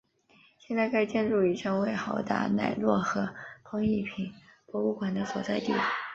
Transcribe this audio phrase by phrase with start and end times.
[0.57, 4.33] 现在该建筑已成为豪达奶酪和工艺品
[4.65, 5.71] 博物馆的所在地。